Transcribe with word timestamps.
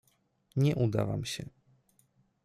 Nie 0.55 0.75
uda 0.75 1.05
wam 1.05 1.25
się. 1.25 1.45